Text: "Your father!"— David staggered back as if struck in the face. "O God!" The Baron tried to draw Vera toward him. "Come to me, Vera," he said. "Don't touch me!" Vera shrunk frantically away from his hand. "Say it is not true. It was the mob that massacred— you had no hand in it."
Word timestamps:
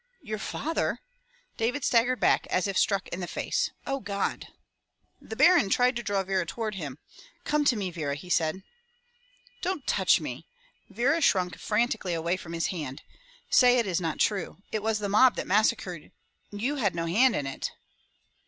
"Your 0.23 0.39
father!"— 0.39 0.99
David 1.61 1.85
staggered 1.85 2.19
back 2.19 2.47
as 2.47 2.65
if 2.65 2.75
struck 2.75 3.07
in 3.09 3.19
the 3.19 3.27
face. 3.27 3.69
"O 3.85 3.99
God!" 3.99 4.47
The 5.21 5.35
Baron 5.35 5.69
tried 5.69 5.95
to 5.95 6.01
draw 6.01 6.23
Vera 6.23 6.43
toward 6.43 6.73
him. 6.73 6.97
"Come 7.43 7.65
to 7.65 7.75
me, 7.75 7.91
Vera," 7.91 8.15
he 8.15 8.27
said. 8.27 8.63
"Don't 9.61 9.85
touch 9.85 10.19
me!" 10.19 10.47
Vera 10.89 11.21
shrunk 11.21 11.55
frantically 11.59 12.15
away 12.15 12.35
from 12.35 12.53
his 12.53 12.69
hand. 12.73 13.03
"Say 13.51 13.77
it 13.77 13.85
is 13.85 14.01
not 14.01 14.19
true. 14.19 14.63
It 14.71 14.81
was 14.81 14.97
the 14.97 15.07
mob 15.07 15.35
that 15.35 15.45
massacred— 15.45 16.11
you 16.65 16.77
had 16.77 16.95
no 16.95 17.05
hand 17.05 17.35
in 17.35 17.45
it." 17.45 17.69